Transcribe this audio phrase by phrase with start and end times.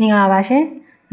[0.00, 0.64] မင်္ဂလာပါရှင်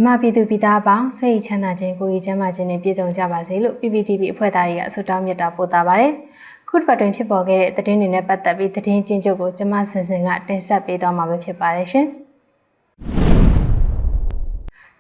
[0.03, 6.13] မြမပြည်သူပြည်သားအပေါင်းစိတ်ချမ်းသာခြင်းကိုယ်ရည်ချမ်းသာခြင်းနဲ့ပြည့်စုံကြပါစေလို့ PPTV အဖွဲ့သားတွေကဆုတောင်းမြတ်တာပို့တာပါတယ်
[6.69, 12.07] ခုတစ်ပတ်တွင်ဖြစ်ပေါ်ခဲ့တဲ့သတင်းတွေနဲ့ပတ်သက်ပြီးသတင်းချင်းချုပ်ကိုကျမစင်စင်ကတင်ဆက်ပေးသွားမှာပဲဖြစ်ပါတယ်ရှင်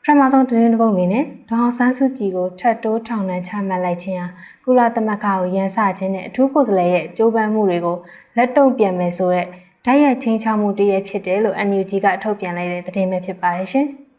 [0.03, 4.27] ပထမဆုံးသတင်းတစ်ပုဒ်အနေနဲ့ဒေါအောင်ဆန်းစုကြည်ကိုထပ်တိုးထောင်နှံချမှတ်လိုက်ခြင်းဟာ
[4.63, 7.97] ကုလသမဂ္ဂကိုရန်စခြင်းနဲ့အထူးကိုယ်စားလှယ်ရဲ့ကြိုးပမ်းမှုတွေကို
[8.37, 9.47] လက်တုံ့ပြန်မယ်ဆိုတဲ့
[9.85, 13.87] ဓာတ်ရိုက်ချင်းချောက်မှုတည်းရဖြစ်တယ်လို့ NUG ကထုတ်ပြန်လိုက်တဲ့သတင်းပဲဖြစ်ပါတယ်ရှင်။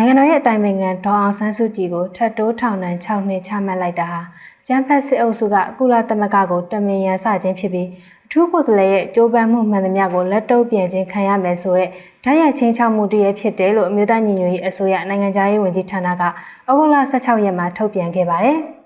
[0.00, 4.20] နိုင်ငံတော်ရဲ့အတိုင်ပင်ခံဒေါအောင်ဆန်းစုကြည်ကိုထပ်တိုးထောင်နှံ6နှစ်ချမှတ်လိုက်တာဟာ
[4.66, 7.88] ကျန်းဖက်စစ်အုပ်စုကကုလသမဂ္ဂကိုတမင်ရန်စခြင်းဖြစ်ပြီး
[8.26, 11.88] အထူးကိုယ်စားလှယ်ရဲ့ကြိုးပမ်းမှုမှန်သမျှကိုလက်တုပ်ပြန်ခြင်းခံရမယ်ဆိုတဲ့
[12.24, 16.28] ဓာတ်ရိုက်ချင်းချောက်မှုတည်းရဖြစ်တယ်လို့အမျိုးသားညီညွတ်ရေးအစိုးရနိုင်ငံခြားရေးဝန်ကြီးဌာနကဩ
[16.68, 18.58] ဂုတ်လ16ရက်မှာထုတ်ပြန်ခဲ့ပါတယ်။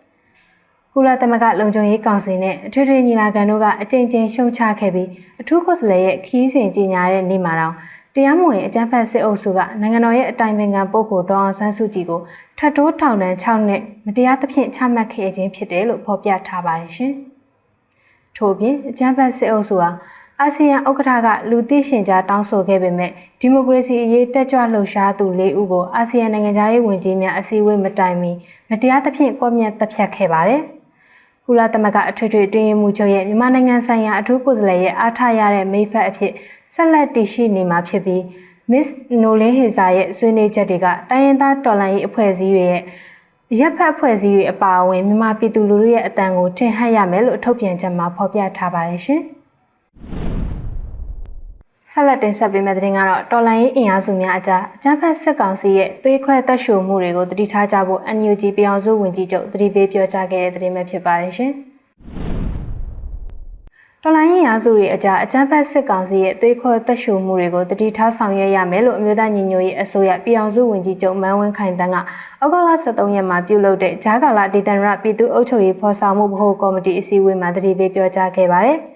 [0.96, 5.08] ကုလသမဂ္ဂလုံခြုံရေးကောင်စီနဲ့အထွေထွေညီလာခံတို့ကအကြိမ်ကြိမ်ရှုံချခဲ့ပြီး
[5.40, 7.74] အထူးကိုယ်စားလှယ်ရဲ့ခီးစဉ်ကြီးညာတဲ့နေ့မှာတော့
[8.14, 12.20] တရားမဝင်အကြမ်းဖက်စစ်အုပ်စုကနိုင်ငံတော်ရဲ့အတိုင်ပင်ခံပုဂ္ဂိုလ်ဒေါအောင်ဆန်းစုကြည်ကို
[12.58, 17.12] ထပ်တိုးထောင်ဒဏ်6နှစ်မတရားသဖြင့်ချမှတ်ခဲ့ခြင်းဖြစ်တယ်လို့ဖော်ပြထားပါတယ်ရှင်။
[18.36, 19.90] ထို့ပြင်အကြမ်းဖက်စစ်အုပ်စုဟာ
[20.40, 28.32] အာဆီယံဥက္ကဋ္ဌကလူသိရှင်ကြားတောင်းဆိုခဲ့ပေမဲ့ဒီမိုကရေစီအရေးတက်ကြွလှုပ်ရှားသူ၄ဦးကိုအာဆီယံနိုင်ငံသားရေးဝန်ကြီးများအစည်းအဝေးမတိုင်မီ
[28.70, 30.62] မတရားသဖြင့်ကွပ်မျက်တပ်ဖြတ်ခဲ့ပါတယ်။
[31.46, 36.32] ကုလသမဂ္ဂအထွေထွေတွင်မှုချုပ်ရဲ့မြန်မာနိုင်ငံဆိုင်ရာအထူးကိုယ်စားလှယ်ရဲ့အားထားရတဲ့မိဖက်အဖြစ်
[36.72, 38.22] ဆက်လက်တည်ရှိနေမှာဖြစ်ပြီး
[38.70, 38.88] Miss
[39.22, 42.82] Nolan Heza ရဲ့ဆွေးနွေးချက်တွေကတိုင်းရင်းသားတော်လှန်ရေးအဖွဲ့အစည်းတွေရဲ့
[43.58, 49.22] ရပ်ဖက်အဖွဲ့အစည်းတွေအပါအဝင်မြန်မာပြည်သူလူထုရဲ့အတန်ကိုထင်ဟပ်ရမယ်လို့ထုတ်ပြန်ချက်မှာဖော်ပြထားပါတယ်ရှင်။
[51.96, 61.52] ဆက်လက်တင်ဆက်ပေးမယ့်သတင်းကတော့တော်လိုင်းရေးအင်အားစုများအကြားအကြမ်းဖက်စစ်ကောင်စီရဲ့သွေးခွဲတက်ရှိုမှုတွေကိုတတိထားကြဖို့ NUG ပြည်အောင်စုဝင်ကြီးချုပ်တတိပေးပြောကြားခဲ့တဲ့သတင်းပဲဖြစ်ပါတယ်ရှင်။
[64.02, 71.96] တော်လိုင်းရင်အားစုတွေအကြအကြမ်းဖက်စစ်ကောင်စီရဲ့သွေးခွဲတက်ရှိုမှုတွေကိုတတိထားဆောင်ရွက်ရမယ်လို့အမျိုးသားညီညွတ်ရေးအစိုးရပြည်အောင်စုဝင်ကြီးချုပ်မန်းဝင်းခိုင်တန်းက
[72.40, 78.78] အောက်တိုဘာ23ရက်မှာပြုလုပ်တဲ့ဂျာကာလာဒေသန္တရပြည်သူ့အုပ်ချုပ်ရေးဖော်ဆောင်မှုဗဟိုကော်မတီအစည်းအဝေးမှာတတိပေးပြောကြားခဲ့ပါတယ်။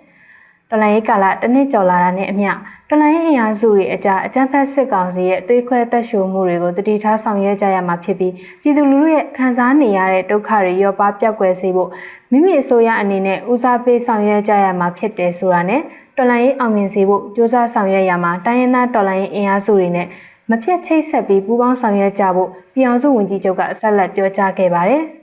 [0.70, 2.50] တော်လိုင်းရေးကာလတစ်နှစ်ကျော်လာတာနဲ့အမျှ
[2.88, 11.90] တော်လိုင်းရေးအင်အားစုတွေအကြအကြမ်းဖက်စစ်ကောင်စီရဲ့သွေးခွဲတက်ရှိုမှုတွေကိုတတိထားဆောင်ရွက်ကြရမှာဖြစ်ပြီးပြည်သူလူထုရဲ့ခံစားနေရတဲ့ဒုက္ခတွေရောပါပြောက်ကွယ်စေဖို့
[12.30, 15.80] မိမိအစိုးရအနေနဲ့ဦးစားပေးဆောင်ရွက်ကြရမှာဖြစ်တယ်ဆိုတာနဲ့
[16.16, 20.06] တော်လိုင်းရေးအောင်မြင်စေဖို့ကြိုးစားဆောင်ရွက်ရမှာတိုင်းရင်းသားတော်လိုင်းရေးအင်အားစုတွေနဲ့
[20.50, 25.04] မပြတ်ချိတ်ဆက်ပြီးပူးပေါင်းဆောင်ရွက်ကြဖို့ပြည်အောင်စုဝန်ကြီးချုပ်ကဆက်လက်ပြောကြားခဲ့ပါတယ်။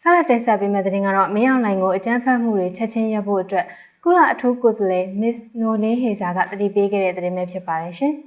[0.00, 3.66] ဆက်လက်တင်ဆက်ပေးမယ့်သတင်းကတော့မင်းအောင်လှိုင်ကိုအကြမ်းဖက်မှုတွေချက်ချင်းရပ်ဖို့အတွက်
[4.04, 8.12] ကုလအထူးကိုယ်စားလှယ် Miss Nolan Heza ကတတိပေးခဲ့တဲ့သတင်းပဲဖြစ်ပါတယ်ရှင်။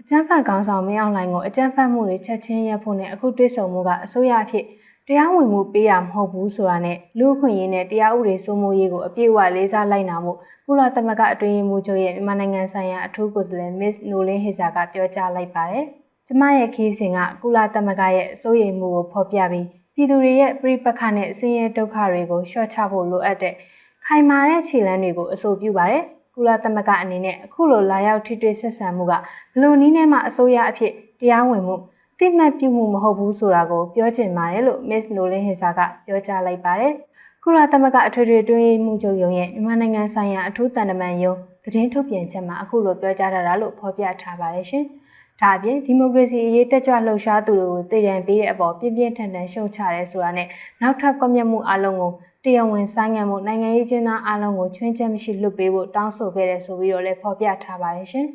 [0.00, 4.64] အကြမ်းဖက်ကောင်းဆောင်မင်းအောင်လှိုင်ကိုအကြမ်းဖက်မှုတွေချက်ချင်းရပ်ဖို့နဲ့အခုတွေ့ဆုံမှုကအစိုးရအဖြစ်
[5.08, 15.86] တရားဝင်မှုပေးရမဟုတ်ဘူးဆိုတာနဲ့လူ့အခွင့်အရေးနဲ့တရားဥပဒေစိုးမိုးရေးကိုအပြည့်အဝလေးစားလိုက်နာဖို့ကုလသမဂ္ဂအတွင်းရေးမှူးချုပ်ရဲ့မြန်မာနိုင်ငံဆိုင်ရာအထူးကိုယ်စားလှယ် Miss Nolan Heza ကပြောကြားလိုက်ပါတယ်။
[16.26, 23.54] ကျမရဲ့ခီးစဉ်ကကုလသမဂ္ဂရဲ့စိုးရိမ်မှုကိုဖော်ပြပြီးပြည်သူတွေရဲ့ပြိပခနဲ့ဆင်းရဲဒုက္ခတွေကိုလျှော့ချဖို့လိုအပ်တဲ့
[24.06, 26.02] ခိုင်မာတဲ့ခြေလှမ်းတွေကိုအဆိုပြုပါတယ်။
[26.34, 29.12] ကုလသမဂ္ဂအနေနဲ့အခုလိုလာရောက်ထိတွေ့ဆက်ဆံမှုက
[29.54, 31.76] ဘလို့နည်းနဲ့မှအစိုးရအဖြစ်တရားဝင်မှု
[32.18, 36.92] တိမှတ်ပြုမှုမဟုတ်ဘူးဆိုတာကိုပြောချင်ပါတယ်လို့ Miss Nolan Hisa ကပြောကြားလိုက်ပါတယ်။
[37.44, 41.34] ကုလသမဂ္ဂအထွေထွေတွင်းရေးမှုချုပ်ရုံးရဲ့မြန်မာနိုင်ငံဆိုင်ရာအထူးတန်တမန်ယုံ
[41.64, 44.84] သတင်းထုတ်ပြန်ချက်မှာအခုလိုပြောကြားထားတာလို့ဖော်ပြထားပါတယ်ရှင်။
[45.42, 50.48] ဒါအပြင်ဒီမိုကရေစီအရေးတက်ကြွလှုပ်ရှားသူတွေကိုတည်တံပေးတဲ့အပေါ်ပြင်းပြင်းထန်ထန်ရှုံချရဲဆိုတာနဲ့
[50.82, 52.12] နောက်ထပ်ကွပ်မျက်မှုအလုံးကို
[52.44, 58.26] တရားဝင်ဆိုင်းငံ့မှုနိုင်ငံရေးကျင်းသားအလုံးကိုချွင်းချက်မရှိလွတ်ပေးဖို့တောင်းဆိုခဲ့တယ်ဆိုပြီးတော့လည်းဖော်ပြထားပါတယ်ရှင်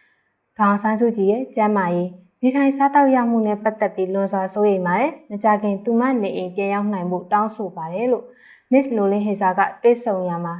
[0.56, 2.10] ။ဒေါအောင်ဆန်းစုကြည်ရဲ့ကျမ်းမာရေး
[2.42, 8.24] နေထိုင်စားတောက်ရမှုနဲ့ပတ်သက်ပြီးလွန်စွာစိုးရိမ်ပါတယ်။မကြခင်သူမနေအိမ်ပြန်ရောက်နိုင်မှုတောင်းဆိုပါတယ်လို့
[8.72, 10.54] Miss Nolan Heza ကတွေ့ဆုံရမှာ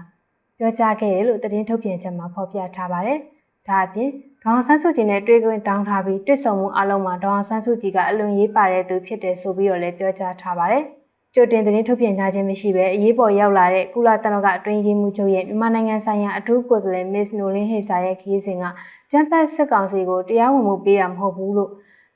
[0.58, 3.18] ပြောကြားခဲ့တယ်လို့သတင်းထုတ်ပြန်ချက်မှာဖော်ပြထားပါတယ်။
[3.68, 4.10] ဒါအပြင်
[4.44, 10.84] ဒေါအောင်ဆန်းစုကြည်နဲ့တွေ့ခွင့်တောင်းထားပြီးတွေ့ဆုံမှုအလုံးမှာဒေါအောင်ဆန်းစုကြည်ကအလွန်ရေးပါတဲ့သူဖြစ်တယ်ဆိုပြီးတော့လည်းပြောကြားထားပါတယ်။
[11.34, 18.64] ကြိုတင်သတင်းထုတ်ပြန်ကြခြင်းမရှိဘဲအရေးပေါ်ရောက်လာတဲ့ကုလသမဂ္ဂအတွင်းရေးမှူးချုပ်ရဲ့မြန်မာနိုင်ငံဆိုင်ရာအထူးကိုယ်စားလှယ် Miss Nolan Hesa ရဲ့ခရီးစဉ်က
[19.10, 21.70] ကျန်းဖတ်စစ်ကောင်စီကိုတရားဝင်မှုပေးတာမဟုတ်ဘူးလို့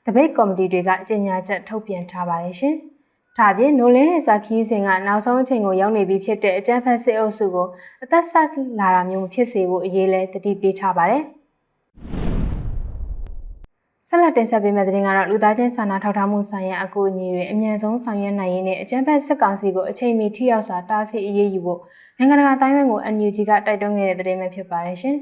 [0.05, 2.75] တပိတ်ကော်မတီတွေကကြေညာချက်ထုတ်ပြန်ထားပါတယ်ရှင်။
[3.37, 7.67] ဒါပြင်နိုလင်းဟေစာခီးစဉ်ကနောက်ဆုံးအချိန်ကိုရောက်နေပြီဖြစ်တဲ့အကြမ်းဖက်စစ်အုပ်စုကို
[8.03, 8.47] အသက်ဆက်
[8.79, 11.23] လာတာမျိုးမဖြစ်စေဖို့အရေးလဲတတိပေးထားပါတယ်။
[14.09, 21.79] ဆက်လက်တင်ဆက်ပေးမယ့်သတင်းကတော့လူသားချင်းစာနာထောက်ထားမှုဆိုင်ရာအကူအညီတွေအမြန်ဆုံးဆောင်ရွက်နိုင်ရေးနဲ့အကြံဖက်စစ်ကောင်စီကိုအချိန်မီထိရောက်စွာတားဆီးအရေးယူဖို့
[22.17, 25.17] နိုင်ငံတကာတိုင်းဝန်ကို NUG ကတိုက်တွန်းခဲ့တဲ့သတင်းပဲဖြစ်ပါတယ်ရှင်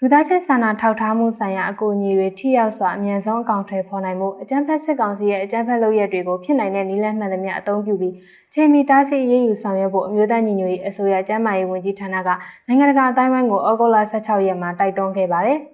[0.00, 8.14] လူသားချင်းစာနာထောက်ထားမှုဆိုင်ရာအကူအညီတွေထိရောက်စွာအမြန်ဆုံးအကောင့်ထဲပေါ်နိုင်မှုအကြံဖက်စစ်ကောင်စီရဲ့အကြံဖက်လုပ်ရက်တွေကိုဖြစ်နိုင်တဲ့နည်းလမ်းမှန်သမျှအသုံးပြုပြီး
[8.54, 12.28] ချိန်မီတားဆီးအရေးယူဆောင်ရွက်ဖို့အမျိုးသားညီညွတ်ရေးအစိုးရကျန်းမာရေးဝန်ကြီးဌာနက
[12.66, 15.60] နိုင်ငံတကာအတိုင်းအဝိုင်းကိုဩဂုတ်လ16ရက်မှာတိုက်တွန်းခဲ့ပါတယ်။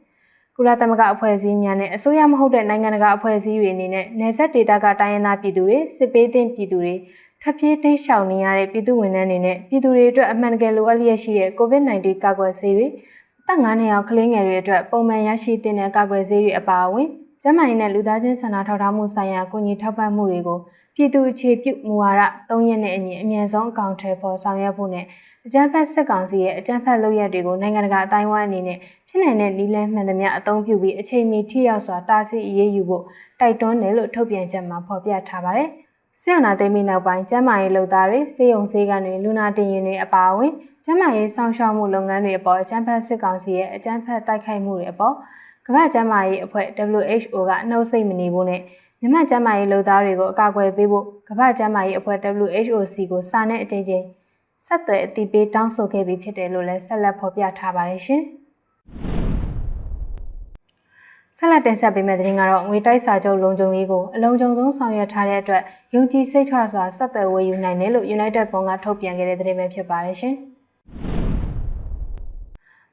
[0.61, 6.95] ကုလသမဂ္ဂအဖွဲ့အစည်းများနဲ့အစိုးရမဟုတ်တဲ့နိုင်ငံတကာအဖွဲ့အစည်းတွေအနေနဲ့နယ်စပ်ဒေသကတိုင်းရင်းသားပြည်သူတွေစစ်ပေးသိမ်းပြည်သူတွေ
[7.43, 12.87] ထပ်ပြေးတိတ်ရှောင်နေရတဲ့ပြည်သူဝန်ထမ်းတွေနဲ့ပြည်သူတွေအတွက်အမှန်တကယ်လိုအပ်လျက်ရှိတဲ့ COVID-19 ကာကွယ်ဆေးတွေ
[13.47, 17.09] တက်9နှစ်အောက်ကလေးငယ်တွေအတွက်ပုံမှန်ရရှိတဲ့ကာကွယ်ဆေးတွေအပါအဝင်
[17.43, 20.59] ကျန်းမာရေးနဲ့လူသားချင်းစာနာထောက်ထားမှုဆိုင်ရာကူညီထောက်ပံ့မှုတွေကို
[21.01, 25.05] ပြည်သူအခြေပြုမူဝါဒ၃ရက်နဲ့အညီအမြင့်ဆုံးအကောင့်ထဲပေါ်ဆောင်ရွက်ဖို့နဲ့
[25.47, 28.79] အကြမ်းဖက်စစ်ကောင်စီရဲ့အကြမ်းဖက်လုပ်ရက်တွေကိုနိုင်ငံတကာအတိုင်းအဝိုင်းအနေနဲ့
[29.09, 33.05] ဖြစ်နိုင်တဲ့နည်းလမ်းမှန်သမျှအသုံးပြုပြီးအချိန်မီထိရောက်စွာတားဆီးအရေးယူဖို့
[33.41, 35.69] တိုက်တွန်းတယ်လို့ထုတ်ပြန်ချက်မှာဖော်ပြထားပါတယ်။
[36.21, 40.53] ဆီယနာသိမ်းပြီးနောက်ပိုင်းကျန်းမာရေးလုပ်သားတွေစေယုံစေကန်တွေလူနာတင်ရင်တွေအပါအဝင်
[40.85, 45.15] ကျန်းမာရေးစောင့်ရှောက်မှုလုပ်ငန်းတွေအပေါ်အကြမ်းဖက်စစ်ကောင်စီရဲ့အကြမ်းဖက်တိုက်ခိုက်မှုတွေအပေါ်
[45.67, 46.67] ကမ္ဘာ့ကျန်းမာရေးအဖွဲ့
[46.99, 48.61] WHO ကနှုတ်ဆက်မနေဖို့နဲ့
[49.01, 54.05] မြန်မာကျန်းမာရေးလုပ်သားတွေကိုအကာအကွယ်ပေးဖို့ကမ္ဘာ့ကျန်းမာရေးအဖွဲ့ WHO စီကိုစာနဲ့အကြိမ်ကြိမ်
[54.67, 58.23] ဆက်သွယ်အသိပေးတောင်းဆိုခဲ့ပြီးဖြစ်တယ်လို့လည်းဆက်လက်ဖော်ပြထားပါတယ်ရှင်။
[61.37, 65.63] ဆက်လက်တင်ဆက်ပေးမယ့်သတင်းကတော့ငွေတိုက်စာချုပ်လုံခြုံရေးကိုအလုံးစုံဆုံးဆောင်ရွက်ထားတဲ့အတွက်
[65.95, 70.37] ယုံကြည်စိတ်ချစွာဆက်သွယ်ဝေယူနိုင်တယ်လို့ United ဘုံကထုတ်ပြန်ခဲ့တဲ့သတင်းပဲဖြစ်ပါတယ်ရှင်။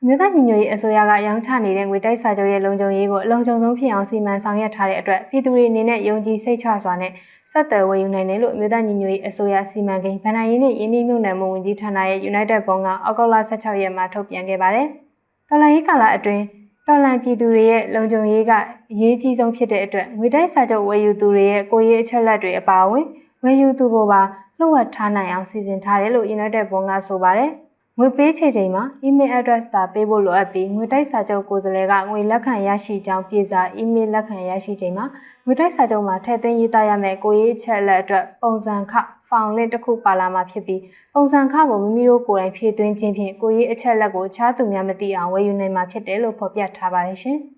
[0.08, 7.12] မြို့သားညီညွတ်ရေးအစိုးရကရောင်းချနေတဲ့ငွေတိုက်စာချုပ်ရဲ့လုံခြုံရေးကိုအလုံးစုံဆုံးဖြစ်အောင်စီမံဆောင်ရွက်ထားတဲ့အတွက်ပြည်သူတွေအနေနဲ့ယုံကြည်စိတ်ချစွာနဲ့
[7.52, 14.88] ဆက်သွယ်ဝေယူနိုင်တယ်လို့မြို့သားညီညွတ်ရေးအစိုးရစီမံကိန်းဗဏ္ဍာရေးနဲ့ယင်းနှိမ့်မြုပ်နှံမှုဝန်ကြီးဌာနရဲ့ United ဘုံကအောက်တိုဘာ16ရက်မှာထုတ်ပြန်ခဲ့ပါတယ်။
[15.50, 16.44] တော်လိုင်းရေးကာလအတွင်း
[16.88, 18.52] တော်လန်ပြည်သူတွေရဲ့လုံခြုံရေးက
[18.92, 23.06] အရေးကြီးဆုံးဖြစ်တဲ့အတွက်ငွေတိုက်စာချုပ်ဝယ်ယူသူတွေရဲ့ကိုရေးအချက်လက်တွေအပါအဝင်
[23.44, 24.22] ဝယ်ယူသူကိုပါ
[24.60, 27.52] လှုပ်ဝက်ထားနိုင်အောင်စီစဉ်ထားတယ်လို့ United ဘုံကဆိုပါတယ်။
[28.00, 35.06] ငွေပေးချေချိန်မှာ email address သာပေးဖို့လိုအပ်ပြီးငွေတိုက်စာချုပ်ကိုယ်စားလှယ်ကငွေလက်ခံရရှိကြောင်းပြေစာ email လက်ခံရရှိချိန်မှာ
[35.46, 38.94] ငွေတိုက်စာချုပ်မှာထည့်သွင်းရေးသားရမယ့်ကိုရေးချက်လက်အတွက်ပုံစံခ
[39.30, 40.82] ဖောင်လင့်တစ်ခုပါလာမှာဖြစ်ပြီး
[41.14, 47.40] ပုံစံခကိုမိမိတို့ကိုယ်တိုင်ဖြည့်သွင်းခြင်းဖြင့်ကိုရေးအချက်လက်ကိုခြားသူများမသိအောင်ဝယ်ယူနိုင်မှာဖြစ်တယ်လို့ဖော်ပြထားပါတယ်ရှင်။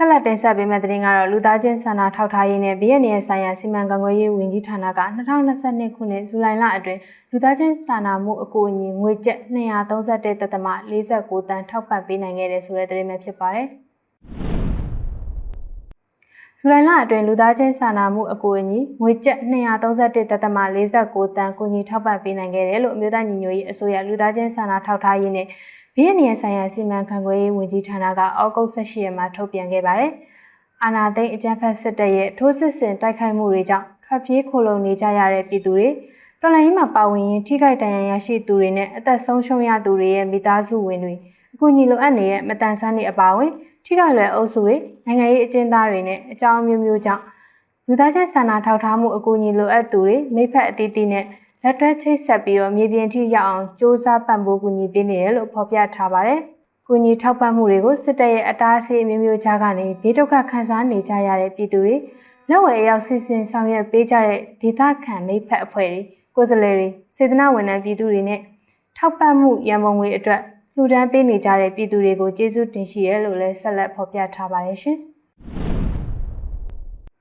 [0.00, 7.00] ဆက်လက်တင်ဆက်ပေးမယ့်သတင်းကတော့လူသားချင်းစာနာထောက်ထားရေးနဲ့ဗီယက်နမ်ဆိုင်ရာစီမံကံကွယ်ရေးဝန်ကြီးဌာနက2022ခုနှစ်ဇူလိုင်လအတွင်း
[7.30, 13.66] လူသားချင်းစာနာမှုအကူအညီငွေကျပ်231.49တန်ထောက်ပံ့ပေးနိုင်ခဲ့တယ်ဆိုတဲ့သတင်းပဲဖြစ်ပါတယ်။
[16.60, 25.46] ဇူလိုင်လအတွင်းလူသားချင်းစာနာမှုအကူအညီငွေကျပ်231.49တန်ကူညီထောက်ပံ့ပေးနိုင်ခဲ့တယ်လို့အမျိုးသားညီညွတ်ရေးအစိုးရလူသားချင်းစာနာထောက်ထားရေးနဲ့
[26.00, 30.12] ဘီယက်နီယဆိုင်ရာစီမံခန့်ခွဲရေးဝန်ကြီးဌာနကအောက်ဂုတ်18ရက်မှာထုတ်ပြန်ခဲ့ပါတယ်။
[30.82, 35.88] အာနာသိန်းအကြမ်းဖက်စစ်တပ်ရဲ့ထိုးစစ်ဆင်တိုက်ခိုက်မှုတွေကြောင့်ထွက်ပြေးခိုလုံနေကြရတဲ့ပြည်သူတွေ
[36.40, 41.14] တော်လှန်ရေးမှာပါဝင်ရင်ထိခိုက်ဒဏ်ရာရရှိသူတွေနဲ့အသက်ဆုံးရှုံးရသူတွေရဲ့မိသားစုဝင်တွေ
[41.54, 43.50] အကူအညီလိုအပ်နေတဲ့မတန်ဆန်းတွေအပါအဝင်
[43.84, 47.22] ထိခိုက်လွယ်အုပ်စုတွေနိုင်ငံရေးအကျဉ်းသားတွေနဲ့အကြောင်းမျိုးမျိုးကြောင့်
[47.86, 51.24] လူသားချင်းစာနာထောက်ထားမှုအကူအညီလိုအပ်သူတွေမိဖက်အသီးသီးနဲ့
[51.62, 56.40] လက်တွဲချိတ်ဆက်ပြီးတော့မြေပြင်ထိရောက်အောင်စ조사ပံ့ပိုးကူညီပေးနေတယ်လို့ဖော်ပြထားပါတယ်။
[56.86, 61.94] ကူညီထောက်ပံ့မှုတွေကိုစစ်တပ်ရဲ့အတားအဆီးမျိုးမျိုးကြားကနေဘေးဒုက္ခခံစားနေကြရတဲ့ပြည်သူတွေ
[62.48, 66.00] လက်ဝယ်အရောက်ဆင်ဆင်ဆောင်ရွက်ပေးကြတဲ့ဒေသခံမိဖက်အဖွဲ့တွေ
[66.36, 68.40] ကိုယ်စားလှယ်တွေစေတနာဝန်ထမ်းပြည်သူတွေနဲ့
[68.96, 70.40] ထောက်ပံ့မှုရန်ပုံငွေအတွက်
[70.74, 74.98] လှူဒန်းပေးနေကြတဲ့ပြည်သူတွေကိုကျေးဇူးတင်ရှိရလို့လည်းဆက်လက်ဖော်ပြထားပါတယ်ရှင်။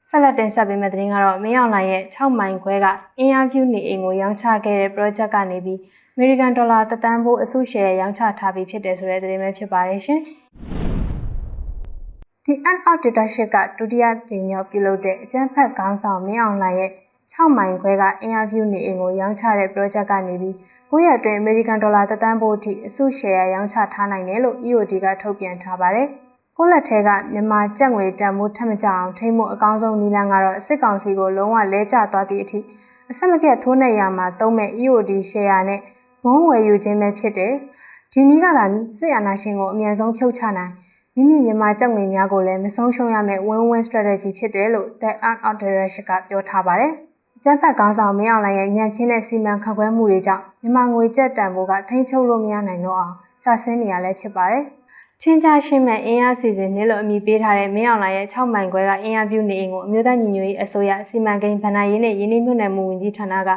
[0.10, 2.86] ဆက်လက်တင်ဆက်ပေးမယ့်သတင်းကတော့မင်းအောင်လှိုင်ရဲ့6မိုင်ခွဲက
[3.20, 5.78] အင်အားဖြူနေအိမ်ကိုရောင်းချခဲ့တဲ့ project ကနေပြီး
[6.18, 10.20] American Dollar တသန်းဖို့အစုရှယ်ရောင်းချထားပြီးဖြစ်တယ်ဆိုတဲ့သတင်းပဲဖြစ်ပါတယ်ရှင်။
[12.46, 16.92] The End of Dictatorship ကဒုတိယကြိမ်မြောက်ပြုလုပ်တဲ့အကြမ်းဖက်ခေါင်းဆောင်မင်းအောင်လှိုင်ရဲ့
[17.34, 20.54] 6မိုင်ခွဲကအင်အားဖြူနေအိမ်ကိုရောင်းချတဲ့ project ကနေပြီး
[20.90, 26.10] 9ရက်အတွင်း American Dollar တသန်းဖို့အထိအစုရှယ်ရောင်းချထားနိုင်တယ်လို့ EOD ကထုတ်ပြန်ထားပါတယ်။
[26.60, 32.60] ကိုလက်ထဲကမြန်မာကျပ်ငွေတန်ဖိုးထက်မကြအောင်ထိမ့်မှုအကောင်းဆုံးနည်းလမ်းကတော့စစ်ကောင်စီကိုလုံးဝလဲကျသွားသည့်အထိ
[33.10, 35.80] အဆက်မပြတ်ထိုးနှက်ရမှာသုံးမဲ့ EOD share နဲ့
[36.24, 37.54] ဘုံဝယ်ယူခြင်းပဲဖြစ်တယ်။
[38.14, 38.66] ဒီနည်းကသာ
[39.00, 40.72] စစ်အာဏာရှင်ကိုအမြန်ဆုံးဖြုတ်ချနိုင်
[41.16, 46.92] မိမိမြန်မာကျပ်ငွေများကိုလည်းမဆုံးရှုံးရမယ့် win-win strategy ဖြစ်တယ်လို့ The Art of Direction ကပြောထားပါတယ်။
[47.44, 54.64] ကျန်းဖက်ကောင်းဆောင်မင်းအောင်လှိုင်ရဲ့ညံပြင်းတဲ့စီမံခန့်ခွဲမှုတွေကြောင့်မြန်မာငွေကျပ်တန်ဖိုးကထိန်းချုပ်လို့မရနိုင်တော့အောင်ကျဆင်းနေရလဲဖြစ်ပါတယ်။
[55.22, 63.50] ချင်းချရှင်းမဲ့အင်အားစီစဉ်နေလို့အမိပေးထားတဲ့မင်းအောင်လှိုင်ရဲ့6မိုင်ခွဲကအင်အားပြုနေအိမ်ကိုအမျိုးသားညီညွတ်ရေးအစိုးရစီမံကိန်းဗဏ္ဍာရေးနဲ့ရင်းနှီးမြှုပ်နှံမှုဝန်ကြီးဌာနက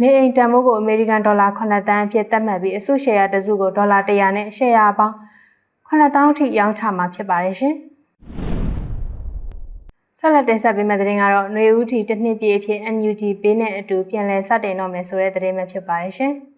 [0.00, 5.16] နေအိမ်တန်ဖိုးကိုအမေရိကန်ဒေါ်လာ9တန်းအဖြစ်သတ်မှတ်ပြီးအစုရှယ်ယာတစုကိုဒေါ်လာ100နဲ့ရှယ်ယာပေါင်း
[5.88, 7.74] 9000အထိရောင်းချမှာဖြစ်ပါတယ်ရှင်။
[10.18, 16.34] ဆက်လက်တင်ဆက်ပေးမယ့်သတင်းကတော့ຫນွေဦးထီတစ်နှစ်ပြည့်အဖြစ် NUG ပေးနဲ့အတူပြန်လည်စတင်တော့မယ်ဆိုတဲ့သတင်းပဲဖြစ်ပါတယ်ရှင်။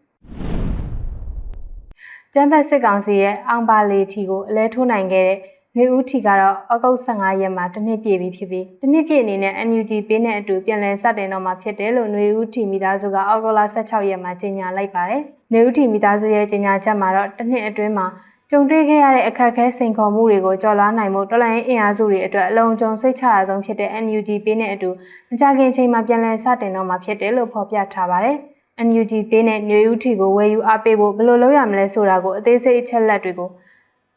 [2.35, 5.39] ကျန်းဖက်စစ်ကောင်စီရဲ့အောင်ပါလီထီကိုအလဲထိုးနိုင်ခဲ့တဲ့
[5.77, 18.07] နှွေဦးထီကတော့ဩဂုတ်15ရက်မှာတစ်နှစ်ပြည့်ပြီဖြစ်ပြီးတစ်နှစ်ပြည့်အနေနဲ့ NUG ပေးနဲ့အတူပြန်လည်စတင်တော့မှာဖြစ်တယ်လို့နှွေဦးထီမိသားစုကဩဂုတ်လ16ရက်မှာကြေညာလိုက်ပါတယ်။နှွေဦးထီမိသားစုရဲ့ကြေညာချက်မှာတော့တစ်နှစ်အတွင်းမှာ
[18.51, 24.91] ကြုံတွေ့ခဲ့ရတဲ့အခက်အခဲစိန်ခေါ်မှုတွေကိုကြော်လွှားနိုင်မှုတော်လှန်ရေးအင်အားစုတွေအတွက်အလုံးစုံစိတ်ချရဆုံးဖြစ်တဲ့ NUG ပေးနဲ့အတူ
[25.31, 28.39] မကြခင်ချိန်မှာပြန်လည်စတင်တော့မှာဖြစ်တယ်လို့ဖော်ပြထားပါတယ်။
[28.85, 33.51] NUG ပေးနဲ့ຫນွေဦးထီကိုဝယ်ယူအားပေးဖို့ဘယ်လိုလုပ်ရမလဲဆိုတာကိုအသေးစိတ်အချက်လက်တွေကို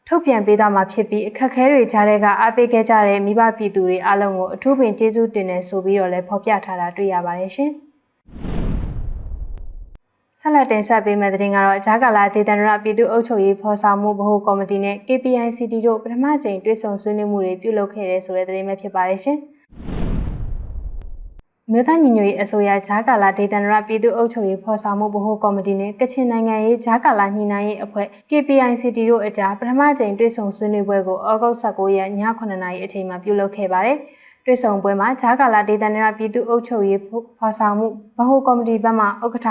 [0.06, 7.70] ထုတ်ပြန်ပေးသွားမှာဖြစ်ပြီးအခက်အခဲတွေကြားတဲ့ကအားပေးခဲ့ကြတဲ့မိဘပြည်သူတွေအားလုံးကိုအထူးပင်ကျေးဇူးတင်နေဆိုပြီးတော့လည်းဖော်ပြထားတာတွေ့ရပါတယ်ရှင်။
[10.40, 19.38] ဆက်လက်တင်ဆက်ပေးမယ့်သတင်းကတော့ဂျာကာလာဒေသန္တရပြည်သူ့အုပ်ချုပ်ရေးဖော်ဆောင်မှုဗဟိုကော်မတီနဲ့ KPICT တို့ပထမကြိမ်တွေ့ဆုံဆွေးနွေးမှုတွေပြုလုပ်ခဲ့တဲ့ဆိုတဲ့သတင်းပဲဖြစ်ပါတယ်ရှင်။
[21.72, 33.96] မြို့သားညီညွတ်ရေးအစိုးရဂျာကာလာဒေသန္တရပြည်သူ့အုပ်ချုပ်ရေးဖော်ဆောင်မှုဗဟိုကော်မတီနဲ့ကချင်နိုင်ငံရေးဂျာကာလာညှိနှိုင်းရေးအဖွဲ့ KPICT တို့အကြားပထမကြိမ်တွေ့ဆုံဆွေးနွေးပွဲကိုဩဂုတ်19ရက်ည9:00နာရီအချိန်မှာပြုလုပ်ခဲ့ပါတယ်။
[34.44, 37.00] တွေ့ဆုံပွဲမှာဂျာကာလာဒေသန္တရပြည်သူ့အုပ်ချုပ်ရေး
[37.38, 37.86] ဖော်ဆောင်မှု
[38.18, 39.48] ဗဟိုကော်မတီဘက်မှဥက္ကဋ္ဌ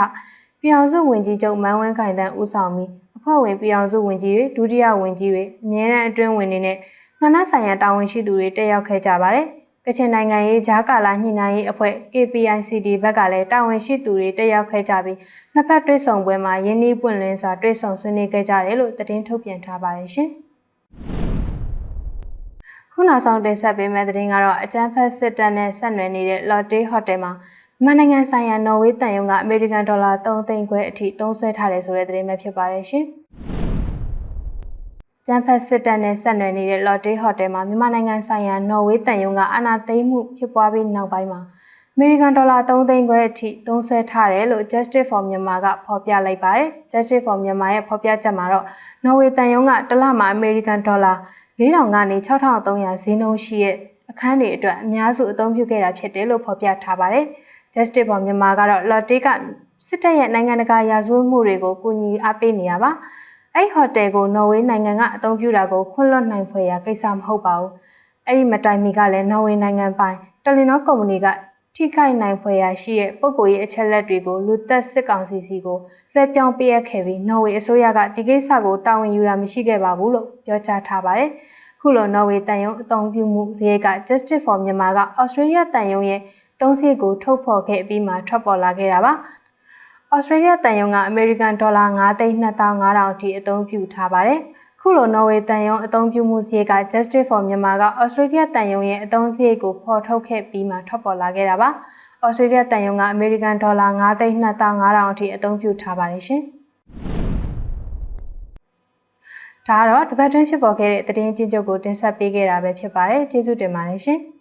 [0.62, 6.78] ပြည်အောင်စုဝင်ကြီးချုပ်မန်းဝင်းခိုင်တန်းဦးဆောင်ပြီးအဖွဲ့ဝင်ပြည်အောင်စုဝင်ကြီးတွေဒုတိယဝင်ကြီးတွေအမြဲတမ်းအတွင်းဝင်တွေနဲ့
[7.22, 9.48] ငဏဆိုင်ရာတာဝန်ရှိသူတွေတက်ရောက်ခဲ့ကြပါတယ်။
[9.90, 15.18] ကချင်နိုင်ငံရေးဂျာကာလာညှိနှိုင်းရေးအဖွဲ့ KPICD ဘက်ကလည်းတာဝန်ရှိသူတွေတက်ရောက်ခဲ့ကြပြီး
[15.54, 20.30] နှစ်ဖက်တွေ့ဆုံပွဲမှာရင်းနှီးပွင့်လင်းစွာတွေ့ဆုံဆွေးနွေးခဲ့ကြတယ်လို့သတင်းထုတ်ပြန်ထားပါတယ်ရှင်။
[22.94, 27.32] ခုနောက်ဆုံးတင်ဆက်ပေးမယ့်သတင်းကတော့အကြမ်းဖက်စစ်တပ်နဲ့ဆက်နွယ်နေတဲ့ Lotte Hotel မှာ
[27.84, 33.06] မြန်မာနိုင်ငံဆိုင်ရာနော်ဝေးတန်ယုံကအမေရိကန်ဒေါ်လာ3သိန်းခွဲအထိသုံးစွဲထားတယ်ဆိုတဲ့သတင်းပဲဖြစ်ပါတယ်ရှင်။
[35.32, 41.40] ကျန်းဖက်စစ်တပ်နဲ့ဆက်နွယ်နေတဲ့ Lotte Hotel မှာမြန်မာနိုင်ငံဆိုင်ရာနော်ဝေးတန်ယုံကအာဏာသိမ်းမှုဖြစ်ပွားပြီးနောက်ပိုင်းမှာ
[41.96, 48.66] အမေရိကန်ဒေါ်လာ3သိန်းခွဲအထိသုံးစွဲထားတယ်လို့ Justice for Myanmar ကဖော်ပြလိုက်ပါတယ်။ Justice for Myanmar ရဲ့ဖော်ပြချက်မှာတော့
[49.06, 51.14] နော်ဝေးတန်ယုံကတစ်လမှာအမေရိကန်ဒေါ်လာ
[51.60, 53.76] 4000ကနေ6300ဈေးနှုန်းရှိတဲ့
[54.12, 57.26] အခန်းတွေအတွက်အများစုအသုံးပြုခဲ့တာဖြစ်တယ်လို့ဖော်ပြထားပါတယ်။
[57.74, 59.28] Justice for Myanmar ကတော့ Lotte က
[59.88, 62.92] စစ်တပ်ရဲ့နိုင်ငံတကာရာဇဝတ်မှုတွေကိုကူညီအားပေးနေရပါ
[63.60, 67.72] အဲ့ဟိုတယ်ကိုနော်ဝေးနိုင်ငံကအသုံးပြုတာကိုခွင့်လွှတ်နိုင်ဖွယ်ရာကိစ္စမဟုတ်ပါဘူး
[68.26, 71.28] အဲ့ဒီမတိုင်မီကလည်းနော်ဝေးနိုင်ငံပိုင်တယ်လီနောကုမ္ပဏီက
[71.76, 75.78] ထိခိုက်နိုင်ဖွယ်ရာရှိတဲ့ပုံကိုရေးအချက်လက်တွေကိုလူသက်စစ်ကောင်စီစီကို
[76.14, 81.30] လွှဲပြောင်းပေးအပ်ခဲ့ပြီးနော်ဝေးအစိုးရကဒီကိစ္စကိုတာဝန်ယူတာမရှိခဲ့ပါဘူးလို့ပြောကြားထားပါတယ်
[81.82, 86.22] ခုလိုနော်ဝေးတန်ယုံအသုံးပြုမှုစရိတ်က Justice for Myanmar က Australia တန်ယုံရဲ့
[86.62, 89.14] သုံးစီကိုထုတ်ဖော်ခဲ့ပြီးမှထွက်ပေါ်လာခဲ့တာပါ။
[90.16, 91.86] ဩစတြေးလျတန်ယုံကအမေရိကန်ဒေါ်လာ
[92.48, 94.40] 9,2500အထိအသုံးပြုထားပါတယ်။
[94.82, 101.70] ခုလိုနော်ဝေတန်ယုံအသုံးပြုမှုစရိတ်က Justice for Myanmar ကဩစတြေးလျတန်ယုံရဲ့အသုံးစရိတ်ကိုဖော်ထုတ်ခဲ့ပြီးမှထွက်ပေါ်လာခဲ့တာပါ။
[102.26, 103.88] ဩစတြေးလျတန်ယုံကအမေရိကန်ဒေါ်လာ
[104.52, 106.42] 9,2500အထိအသုံးပြုထားပါတယ်ရှင်။
[109.68, 114.20] ဒါကတော့တပတ်တွင်းဖြစ်ပေါ်ခဲ့တဲ့သတင်းချင်းချုပ်ကိုတင်ဆက်ပေးခဲ့တာပဲဖြစ်ပါတယ်ကျေးဇူးတင်ပါတယ်ရှင်။